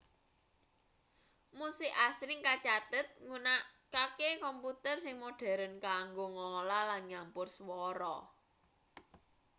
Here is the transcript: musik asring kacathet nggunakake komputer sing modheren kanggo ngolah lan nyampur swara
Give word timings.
musik 1.57 1.91
asring 2.07 2.39
kacathet 2.47 3.07
nggunakake 3.25 4.29
komputer 4.45 4.95
sing 5.03 5.15
modheren 5.23 5.73
kanggo 5.87 6.25
ngolah 6.35 6.83
lan 6.89 7.01
nyampur 7.11 7.47
swara 7.57 8.15